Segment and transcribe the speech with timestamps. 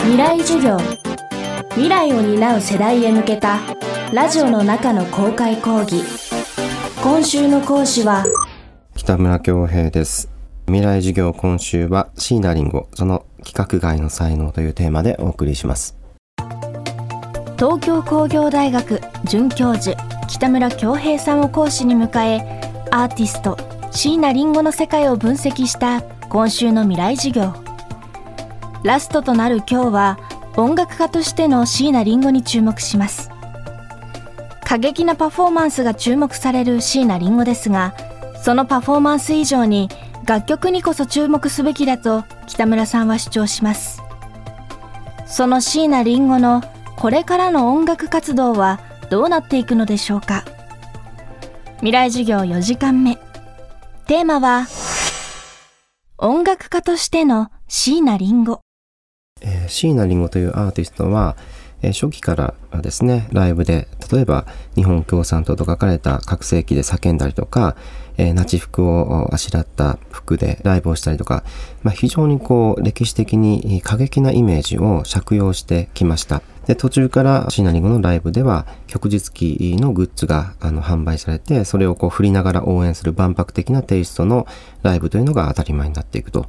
[0.00, 0.78] 未来授業。
[1.70, 3.58] 未来を担う世代へ向けた
[4.12, 6.02] ラジオの中の公開講義。
[7.02, 8.24] 今週の講師は
[8.94, 10.30] 北村恭平です。
[10.66, 15.96] 未来授業今週は椎名林檎その規格外の才能というテーマでお送りします。
[17.56, 19.96] 東京工業大学准教授
[20.28, 22.60] 北村恭平さんを講師に迎え
[22.90, 23.58] アーティスト
[23.90, 27.67] 椎名林檎の世界を分析した今週の未来授業
[28.84, 30.18] ラストとなる今日は
[30.56, 33.30] 音楽家としての椎名林檎に注目します。
[34.64, 37.94] 過激なパフォーマンスが注目される椎名林檎ですが
[38.42, 39.88] そのパフォーマンス以上に
[40.26, 44.02] 楽曲にこそ注目すべきだと北村さんは主張します。
[45.26, 46.62] その椎名林檎の
[46.96, 50.44] これからの音楽活動はどうなっていくのでしょうか。
[51.76, 53.18] 未来授業4時間目。
[54.06, 54.66] テーマは
[56.18, 58.60] 音楽家としての椎名林檎、
[59.40, 61.36] えー、椎名林檎というアーティストは、
[61.82, 67.76] えー、初期からですねライブで例えば日本共産党と書かれた拡声器で叫んだりとか、
[68.16, 71.44] えー、ナチ服をあしらった服でライブをしたりとか、
[71.82, 76.42] まあ、非常にこう歴史的に過激なイメージを借用してきました。
[76.66, 84.46] で、途中からシナリンゴのライブでは旭日記のグッズがあの販売されて、それをこう振りながら応援する万博的なテイストの
[84.82, 86.46] ライブというのが当たり前になっていくと。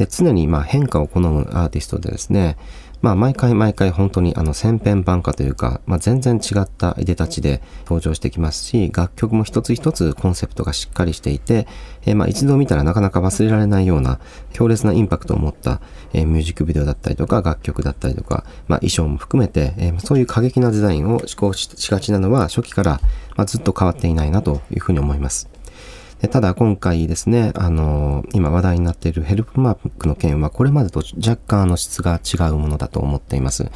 [0.00, 2.56] で、常にま変化を好むアーティストでですね、
[3.02, 11.66] まあ、毎回毎回本当にあの千変万化というか、まあ、全然違ったいでたちで登場してきますし、楽曲も一つ一つコンセプトがしっかりしていて、
[12.06, 14.20] えー、まあ一度見たらなかなか忘れられないような
[14.54, 15.82] 強烈なインパクトを持った、
[16.14, 23.00] えー、ミュージックビデオだったりとか楽曲だったりとか、まあ、衣装も含めて、えー、そういう過激なデザインを試行しがちなのは初期から、
[23.36, 25.59] ま、ずっと変わっていないなというふうに思います。
[26.28, 33.70] ただ今回ですね、あの、今話題になっているヘルプマークの件はこれまでと若干の質が違うものだと思っています。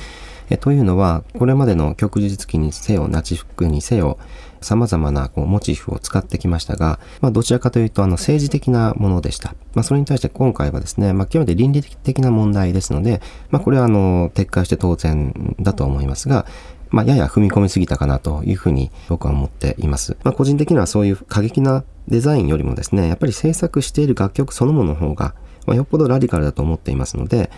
[0.50, 4.18] えというのは、これまでの旭日記にせよ、ナチ服にせよ、
[4.64, 9.54] 様々なこうモチーフを使ってきましたが、まあ、どちらかというとあの政治的なものでした。
[9.74, 16.46] まあ、それに対して今回はですね、まあ、極めて倫理的な問題ですので、まあ、これはあの撤回して当然だと思いますが、
[16.90, 20.16] まあ、やや踏み込みすぎたかなというふうに僕は思っています。
[20.24, 25.34] まあ、個人的にはそういう過激なデザインよりもですね、やっぱり制作している楽曲そのものの方が、
[25.66, 27.50] まあ、よっぽどラディカルだと思っていますので、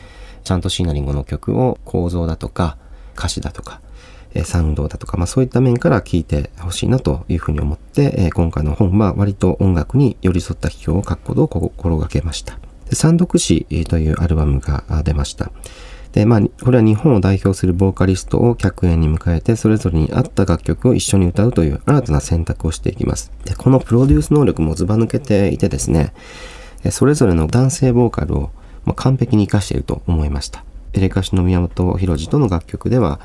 [0.44, 2.76] ちゃんとシーナリンゴの曲を構造だとか、
[3.18, 3.80] 歌詞だとか、
[4.44, 12.58] サウンドだとか、まあそういった面から聴いてほしいなというふうに思って、今回の本は割と音楽に寄り添った批評を書くことを心がけました。
[12.92, 15.50] 三読詩というアルバムが出ました。
[16.16, 23.30] で、まあ、これは日本を代表するボーカリストを客演に迎えて、それぞれに合った楽曲を一緒に歌うという新たな選択をしていきます。
[23.44, 26.14] で、このプロデュース能力もずば抜けていてですね、
[26.90, 28.50] それぞれの男性ボーカルを
[28.94, 30.64] 完璧に活かしていると思いました。
[30.94, 33.20] エレカシの宮本浩次との楽曲では、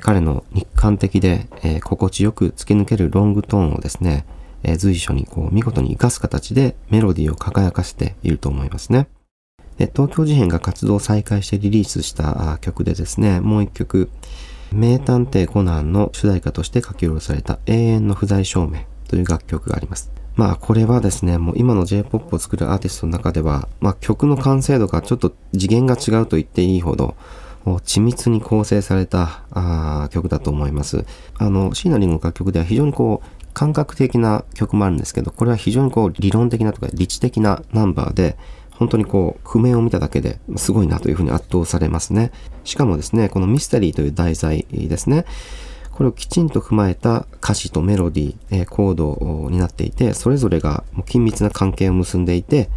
[0.00, 4.26] 彼の日韓的で、え心地よく突き抜けるロングトーンをですね、
[4.64, 9.08] え随所にこう見事に活かす形でメロディーを輝かせていると思いますね。
[9.78, 14.08] で東京事変が活動を再開してリリースした曲でですね、もう一曲、
[14.72, 20.10] 名探偵コナンの主題歌として書き下ろされた永遠の不在証明という楽曲があります。
[20.36, 27.14] まあこれはですね、もう今の J-POP を作るアーティストの中では、まあ曲の完成度がちょっと次元が違うと言っていいほど、
[27.64, 31.04] 緻密に構成されたあ曲だと思います。
[31.38, 38.36] あの、シーナリンの楽曲では非常にこう、感覚的な曲もあるんですけど、これは非常にこう、理論的なとか理知的なナンバーで、
[38.74, 42.32] 本当にこう、譜面を見ただけですごいなというふうに圧倒されますね。
[42.64, 45.24] しかもですね、このミステリーという題材ですね。
[45.92, 52.68] これをきちんと踏まえた歌詞とメロディー、えー、コードになっていて、それぞれが緊密な関係を結んでいて、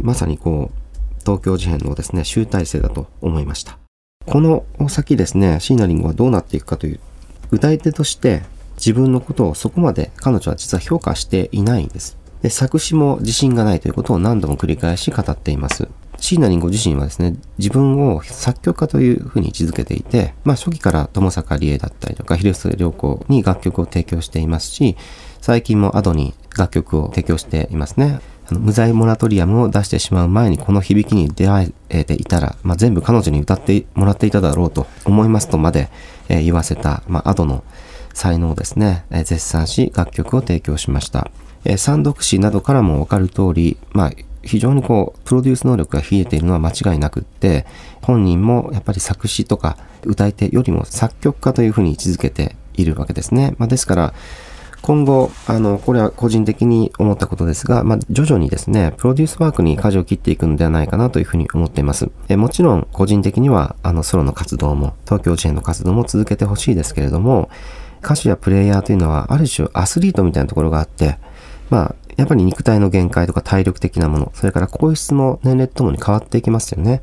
[0.00, 3.78] まさにこう、東京事変のですね、集大成だと思いました。
[4.24, 7.00] この先ですね、シーナリングはどうなっていくかという、
[7.50, 8.42] 歌い手として
[8.76, 12.16] 自分のことをそこまで彼女は実は評価していないんです。
[12.42, 15.88] で作詞も自信がないということを何度も繰り返し語っています。
[16.18, 24.96] 椎名林檎自身はですね、自分を作曲家というふうに位置づけていて、まあ初期から友坂理恵だったりとか、広末涼子に楽曲を提供していますし、
[25.40, 28.20] 最近もアドに楽曲を提供していますね。
[28.48, 35.88] あの無罪モラトリアムを出してしまう前にこの響きに出会えていたら、まあ、全部彼女に歌ってもらっていただろうと思いますとまで、
[36.28, 37.64] えー、言わせた、まあ、アドの
[38.14, 41.30] 才能をですね、えー、絶賛し楽曲を提供しました。
[41.68, 47.66] え三読詩などからもわかる通り、まあ、非常にこう、プロデュース能力が冷えているのは間違いなくって、
[48.02, 53.54] 本人もやっぱり作詞とか歌い手よりも作曲家というふうに位置づけているわけですね。
[53.58, 54.14] まあ、ですから、
[54.82, 62.08] 今後、あの、これは個人的に思ったことですが、まあ、徐々にですね、プロデュースワークに舵を切っていくのではないかなというふうに思っています。
[62.28, 67.50] えもちろん、個人的には、あの、ソロの活動も、東京事変の活動も続けてほしいですけれども、
[68.04, 71.18] 歌手やプレイヤーというのは、ある種アスリートみたいなところがあって、
[71.70, 77.02] まあ、やっぱり肉体の限界とか体力的なもの、それから皇室の年齢ともに変わっていきますよね。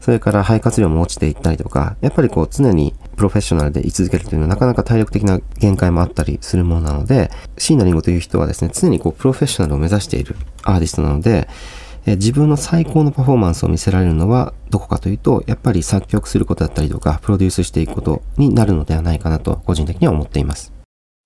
[0.00, 11.48] それから肺活量も落ちていったりとか、やっぱりこう常にプロフェッショナルで居続けるというのはなかなか体力的な限界もあったりするものなので、椎名林檎という人はですね、常にこうプロフェッショナルを目指しているアーティストなので、
[12.06, 20.72] え自分の最高のパフォーマンスを見せられるのはどこかというと、やっぱり作曲することだったりとか、プロデュースしていくことになるのではないかなと個人的には思っています。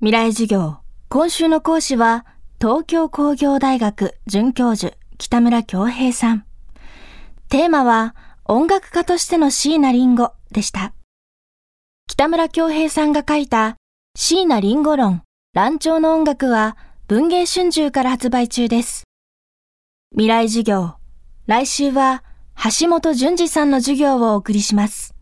[0.01, 0.79] 未来授業。
[1.09, 2.25] 今週の講師は、
[2.63, 6.45] 東京工業大学准教授、北村京平さん。
[7.49, 8.15] テーマは、
[8.45, 10.95] 音楽家としての椎名林檎でした。
[12.09, 13.75] 北村京平さんが書いた
[14.15, 15.23] 椎名林檎論、
[15.55, 16.77] 乱調の音楽は
[17.09, 19.09] 文芸春秋から発売中です。
[20.13, 20.95] 未来授業。
[21.49, 22.23] 来週は
[22.79, 25.17] 橋本淳二さんの授業をお送りします。